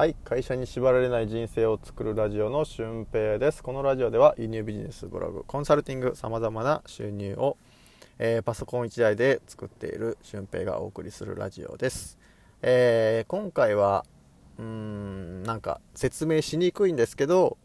[0.00, 7.58] はい会社に縛られない人生を作るラジオの俊平ですこのラジオでは輸入ビジネスブログコンサルティングさまざまな収入を、
[8.18, 12.16] えー、パソコン1台で作っている俊平がお送りするラジオです、
[12.62, 14.06] えー、今回は
[14.58, 17.58] うーんなんか説明しにくいんですけど、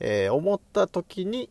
[0.00, 1.50] えー、思った時に、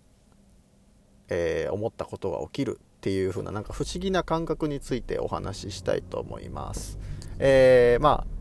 [1.30, 6.98] え思ったことが起きるっていう風ななんか不思議な感覚についてお話ししたいと思います。
[7.38, 8.33] え、まあ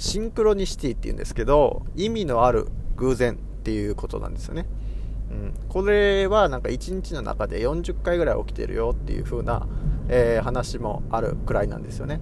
[0.00, 4.64] シンクロニシティっていうんですけど、意味のある偶然っていうことなんですよね。
[5.30, 9.68] うん、これはなんか1日の中で40回ぐらい起きてるよっていう風な、
[10.08, 12.18] えー、話もあるくらいなんですよね。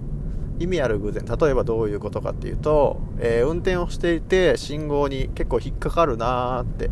[0.59, 6.91] 意味ある偶然、例えばどういうことかっていうと、えー、運転をしていて信号に結構引っかかるなーって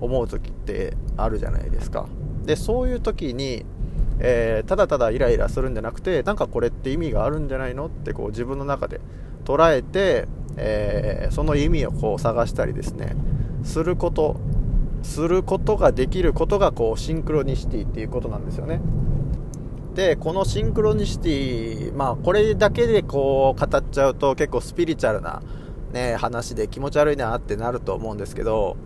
[0.00, 2.08] 思う時ってあるじゃないですか。
[2.46, 3.66] で、そういう時に、
[4.20, 9.00] えー、ただただイライラするんじゃなくて、なんかこれって意味があるんじゃないのってこう自分の中で
[9.44, 13.14] 捉えて、えー、その意味をこう探したりですね
[13.62, 14.36] すること
[15.02, 18.80] することができることがこうシンクロニシティっていうことなんですよね。
[19.94, 25.42] でこのシンクロニシティまあこれだけでこう語っちゃうと結構スピリチュアルな
[25.92, 28.76] ね話で気持ち悪いなってなると思うんですけど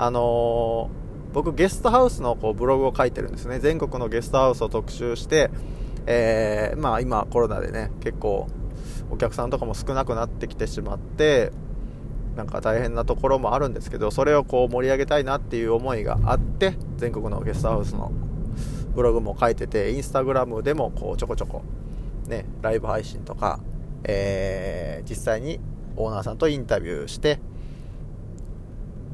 [0.00, 0.90] あの、
[1.32, 3.58] 僕ゲストハウスのこうブログを書いてるんですね。
[3.58, 5.50] 全国のゲストハウスを特集して
[6.10, 8.48] えー、まあ今コロナでね結構
[9.10, 11.52] お客さんとかも少なくなってきてしまって
[12.34, 18.10] なんか大変なところもあるんですけどそれをこう盛り上げたいなっていう思いがあって全国のゲストハウスの
[18.94, 21.62] ブログも書いててインスタグラムでもこうちょこちょこ
[22.26, 23.60] ねライブ配信とか、
[24.04, 25.60] えー、実際に
[25.96, 27.38] オーナーさんとインタビューして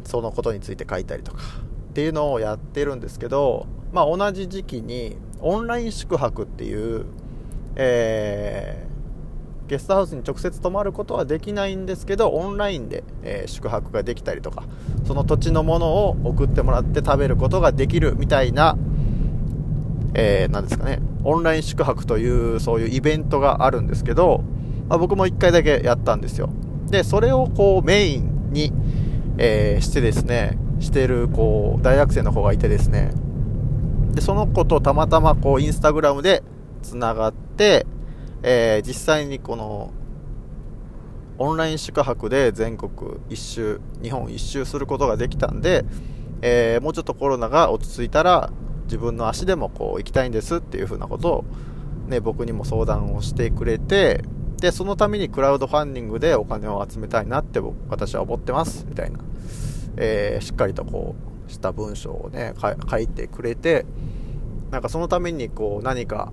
[0.04, 1.42] そのことについて書いたりとか。
[1.94, 7.06] っていうのをやってるんですけどまあ同じ時期にオンライン宿泊っていう、
[7.76, 8.94] えー
[9.66, 14.64] ゲストハウスに直接泊まることはできないんですけどオンラインで、えー、宿泊ができたりとか
[15.06, 18.76] その土地のものを送ってもらって食べることができるみたいな、
[20.12, 24.44] えー、ですかねオンライン宿泊というそういうイベントがあるんですけど、
[24.90, 26.50] まあ、僕も1回だけやったんですよ。
[26.90, 28.70] でそれをこうメインに、
[29.38, 33.12] えー、してですねしてるこう大学生の子がいてですね。
[34.12, 36.42] でその子とたまたまこうインスタグラムで
[36.83, 37.86] つながって
[38.46, 39.90] えー、実際にこの
[41.39, 42.92] オンライン宿泊で全国
[43.30, 45.86] 一周日本一周することができたんで、
[46.42, 48.52] えー、もうちょっとコロナが落ち着いたら
[48.84, 51.45] 自分の足でもこう行きたいんですっていう風なことを、
[52.07, 54.23] ね、僕にも相談をしてくれて
[54.61, 59.20] でそのためにクラウドファンディングでお金を集めたいなって僕私は思ってますみたいな、
[59.96, 61.14] えー、しっかりとこ
[61.48, 63.84] うした文章をね書いてくれて
[64.70, 66.32] なんかそのためにこう何か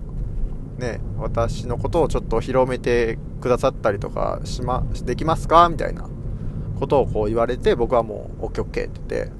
[0.78, 5.68] ね、私のことをちょっと広めてくださったりとかしま、できますか？
[5.68, 6.08] みたいな
[6.80, 9.32] ことをこう言われて、僕はもう、オッケーオッケーって言って、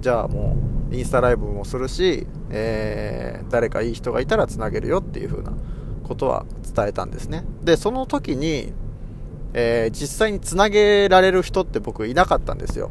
[0.00, 0.56] じゃあも
[0.90, 5.52] う、インスタライブもするし、えー、誰かいい人がいたら繋げるよっていう風な
[6.02, 7.44] ことは伝えたんですね。
[7.62, 8.72] で、その時に、
[9.54, 12.90] えー、実際に繋げられる人って僕いなかったんですよ。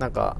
[0.00, 0.38] なんか、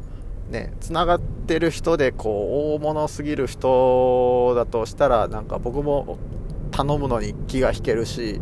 [0.49, 6.19] ね、繋がってる人でこう大物すぎる人だとしたらなんか僕も
[6.71, 8.41] 頼むのに気が引けるし、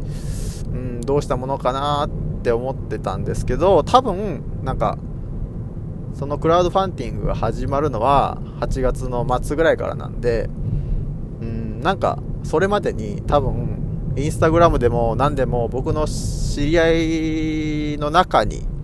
[0.73, 2.11] うん、どうしたものかなっ
[2.43, 4.97] て思ってたんですけど多分なんか
[6.15, 10.49] そのクラウドファンディングが始まるのは8月の末ぐらいからなんで、
[11.41, 18.78] うん、なんかそれまでに多分インスタグラムでも何でも僕の知り合いの中に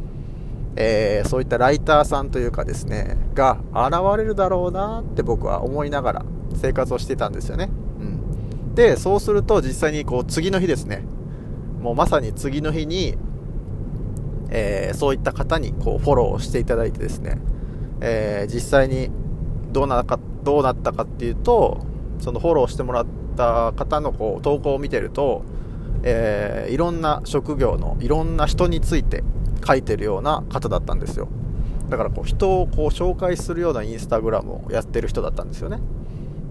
[0.76, 6.24] えー、そういったライターさんというかですね、が現れるだろうなって僕は思いながら
[6.56, 7.70] 生活をしてたんですよね。
[8.00, 8.74] うん。
[8.74, 11.04] で、そうすると実際にこう次の日ですね、
[11.80, 13.16] もうまさに次の日に、
[14.50, 17.38] えー、そういった方にこうフォローしていただいてですね、
[18.00, 19.10] えー、実際に
[19.72, 21.84] どうなかどうなったかっていうと、
[22.18, 23.06] そのフォローしてもらっ
[23.36, 25.44] た方のこう投稿を見てると、
[26.02, 29.22] えー、いろんな職業のいろんな人について
[29.66, 31.28] 書いてるような方だったんですよ。
[31.88, 35.80] だからこう人をこう紹介するようなインスタグラムをやってる人だったんですよね、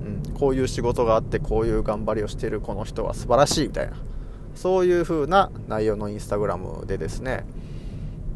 [0.05, 3.97] うん、こういう仕事があってこういう頑張りをしてるこの人は素晴らしいみたいな。
[4.55, 7.45] そういう風な内容のインスタグラムでですね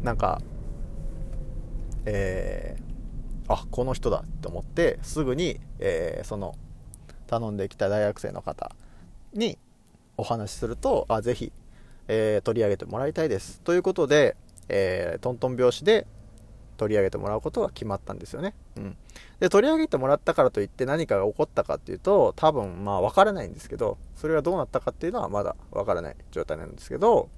[0.02, 0.40] なんか
[2.10, 6.54] えー、あこの人だと思ってすぐに、えー、その
[7.26, 8.72] 頼んできた大学生の方
[9.34, 9.58] に
[10.16, 11.52] お話しするとあぜひ、
[12.08, 13.60] えー、取り上げてもらいたいです。
[13.60, 14.36] ということで
[14.68, 16.06] えー、トントン拍子で
[16.76, 18.54] 取り上げてもらうことが決まったんですよね。
[18.76, 18.96] うん。
[19.40, 27.28] で、取り上げてもらったからといって何かが起こったかっていうと、多分まあわからないんですけど、それがどうなったかっていうのはまだわからない状態なんですけど、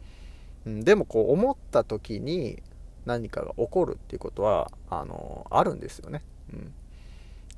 [0.67, 2.63] うん、でもこう思った時に、
[3.07, 6.23] 何かが起こるっていうことはあのあるんですよね、
[6.53, 6.73] うん、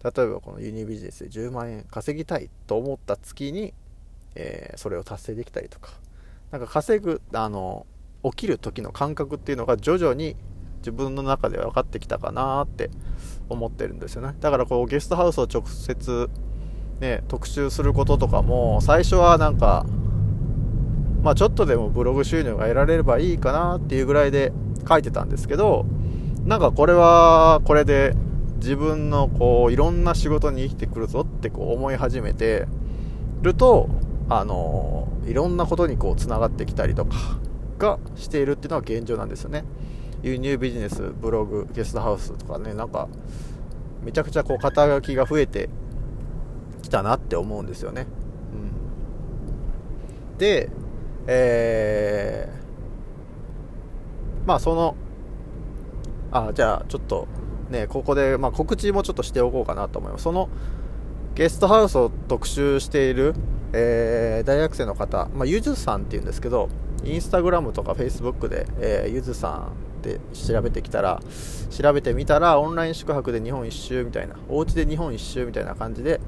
[0.02, 3.74] 例えばこのユニビジネスで10万円稼ぎたいと思った月に、
[4.34, 5.90] えー、それを達成できたりとか
[6.50, 7.86] なんか稼ぐあの
[8.24, 10.36] 起きる時の感覚っていうのが徐々に
[10.78, 12.90] 自分の中で分かってきたかなって
[13.48, 14.34] 思ってるんですよね。
[14.40, 16.28] だからこうゲストハウスを直接
[17.00, 19.86] ね特集することとかも最初はなんか
[21.22, 24.52] まあちょっとでもブログ収入が得られればいいかなっていうぐらいで
[24.88, 25.86] 書いてたんですけど
[26.44, 28.14] なんかこれはこれで
[28.56, 32.66] 自分のこういろんな仕事に生きてくるぞってこう思い始めて
[33.42, 33.88] ると
[34.28, 37.16] あのいろんなことにこうつながってきたりとか
[37.82, 39.64] がしているっていうのは現状なんですよね。
[40.22, 43.08] 輸入ビジネスブログゲストハウスとかねなんか
[44.04, 45.68] めちゃくちゃこう肩書きが増えて
[46.82, 48.06] きたなって思うんですよね、
[50.32, 50.70] うん、で
[51.26, 54.96] えー、まあその
[56.30, 57.26] あじゃあちょっと
[57.70, 60.24] ねここで、まあ、告知もちょっとしておこうかなと思います。
[60.24, 60.48] その
[61.34, 63.34] ゲストハウスを特集している、
[63.72, 66.68] えー、大学生の方、まあ、ゆずさんっていうんですけど
[67.04, 69.70] インスタグラムとかフェイスブックで、えー、ゆずさ
[70.00, 71.20] んで調べてきたら
[71.70, 76.20] 調べてみたらオンライン宿泊で日本一周みたいなお家で日本一周みたいな感じで、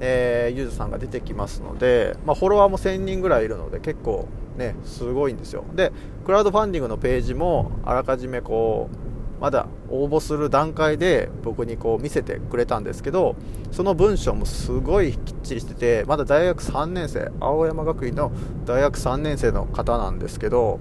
[0.00, 5.64] えー、ゆずさんが出てきますので、まあ、フォロワーも1000人ぐらいいるので結構ねすごいんですよ。
[5.74, 5.92] で
[6.24, 9.05] クラウドファンディングのページもあらかじめこう
[9.40, 13.36] まだ応募する段階で僕にこう見せてくれたんですけど
[13.70, 18.32] その文章もすごいきっちりしててまだ大学3年生青山学院の
[18.64, 20.80] 大学3年生の方なんですけど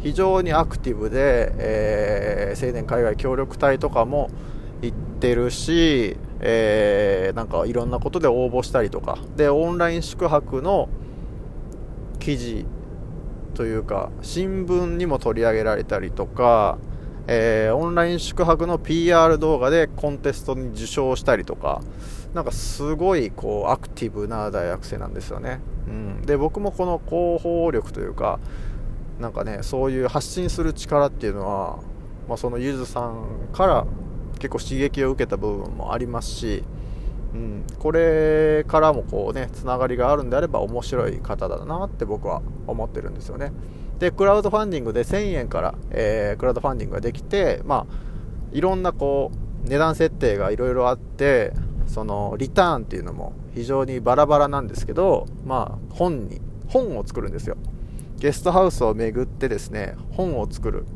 [0.00, 4.30] 非常にアクティブで、えー、青年海外協力隊とかも
[4.82, 9.18] 行ってるし、えー、なんかいろんなことで応募したりとか。
[9.36, 10.90] でオンライン宿泊の
[12.18, 12.66] 記事
[13.54, 16.78] というか新聞にも取り上げられたりとか
[17.26, 21.82] えー、オンライン宿泊の PR 動画でコンテストに受賞したりとか、
[22.34, 25.60] なんかすごいこうアクティブな大学生なんですよね。
[25.86, 28.40] うん、で僕もこの広報力というか、
[29.20, 31.78] なんかね、そういう発信する力っていうのは、
[32.28, 33.86] まあ、そのゆずさんから
[34.38, 36.64] 結構刺激を受けた部分もありますし、
[37.32, 43.52] うん、これからもこうね、つながりがあるんであれば面白い方だなって僕は思ってるんですよね。
[43.98, 47.94] で、クラウドファンディングで1000円から、えー、クラウドファンディングができて、まあ、
[48.52, 49.30] いろんなこ
[49.64, 51.52] う、値段設定がいろいろあって、
[51.86, 57.56] その、リターンっていうのも非常にバラバラなんですけど、まあ、本に、本を作るんですよ。
[58.18, 60.86] ゲストハウスを巡ってですね、本を作る。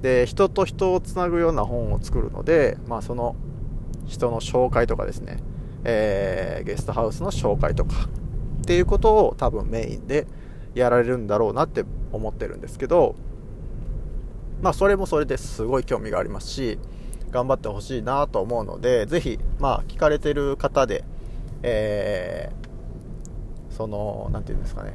[0.00, 3.36] で、人と人をつなぐような本を作るので、まあ、その、
[4.06, 5.38] 人の紹介とかですね、
[5.84, 8.08] えー、ゲストハウスの紹介とか、
[8.62, 10.26] っていうことを多分メインで
[10.74, 13.14] やられるんだろうなって思ってるんですけど、
[14.62, 16.78] まあ、それもそれですごい興味がありますし、
[17.30, 21.04] 頑張ってほしいなと思うので、ぜひ、まあ、聞かれてる方で、
[21.62, 24.94] えー、その、なんていうんですかね、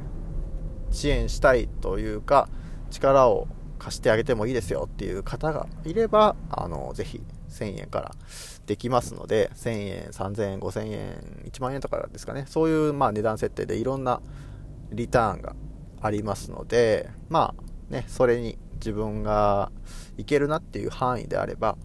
[0.90, 2.48] 支援したいというか、
[2.90, 3.48] 力を
[3.78, 8.14] 貸してあげてもいいですよっていう方がいれば、あの、ぜひ、1000円から
[8.66, 14.20] できますので、1000円、3000円、5000円、1万円とかですかね、そういう、まあ、値段設定でいろんな
[14.94, 15.54] リターンが
[16.00, 19.70] ありますので、まあね、それに自分が
[20.16, 21.76] いけるなっていう範囲であれば、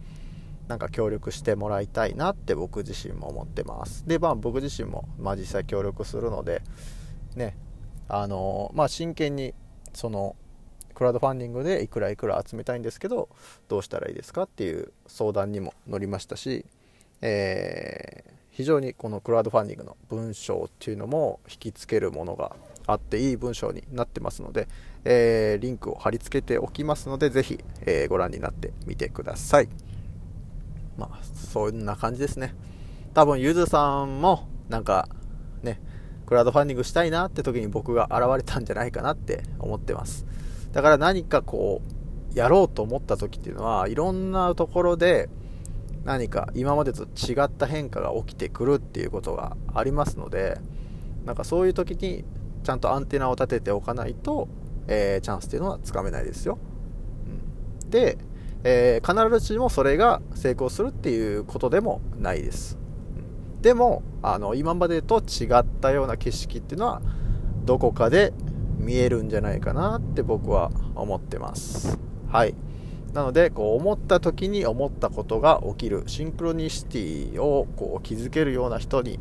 [0.67, 4.07] なんか協力してもらいたいなって僕自身も思ってます。
[4.07, 6.61] で、まあ僕自身も、まあ実際協力するので、
[7.35, 7.57] ね、
[8.07, 9.53] あのまあ真剣に、
[9.93, 10.35] その、
[10.93, 13.29] クラウドファンディングでいくらいくら集めたいんですけど、
[13.67, 16.65] どうしたらいいですかっていう相談にも乗りましたし、
[17.21, 22.55] えー、非常にこのクラウドファンディングの文章っていうのも引きつけるものが
[22.91, 24.67] あっていい文章になってますので、
[25.05, 29.69] えー、リンクを貼り付けておきますので、ぜひ、えー、ご覧になってみてください。
[30.97, 32.55] まあ、そんな感じですね。
[33.13, 35.07] 多分、ゆずさんも、なんか、
[35.63, 35.79] ね、
[36.25, 40.25] クラウドファンディングしたいなって時に僕が現れたんじゃないかなって思ってます。
[40.73, 41.81] だから何かこ
[42.35, 45.29] う、やろうと思った時っていうのは、いろんなところで、
[46.05, 50.59] 何か今までと違った変化が起きてくるっていうことがありますので、
[51.25, 52.23] なんかそういう時に
[52.69, 54.47] ちゃんとアンテナを立てておかないと、
[54.85, 56.59] えー、チャンスっていうのはつかめないですよ。
[57.81, 58.19] うん、で、
[58.63, 62.77] えー、必ずしもそれが成功するっていうことでもないです。
[63.55, 67.01] うん、でも、あの、今までと違ったような景色っていうのは、
[67.65, 68.33] どこかで
[68.77, 71.97] 見えるんじゃないかなって僕は思ってます。
[72.27, 72.53] はい。
[73.13, 79.19] なので、こう思った時に思ったことが起きる、シンクロニシティをこう築けるような人に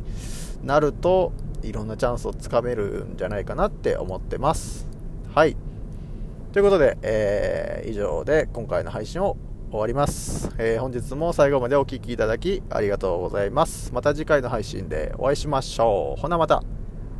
[0.63, 1.31] なると、
[1.63, 4.87] いろんなチャンスをつかめるんじゃないかなって思ってます。
[5.33, 5.55] はい。
[6.51, 9.37] ということで、えー、以上で今回の配信を
[9.69, 13.93] 終わります、えー、本日も最後までお聴きいただきありがとうございます。
[13.93, 16.21] また次回の配信でお会いしましょう。
[16.21, 16.78] ほなまた。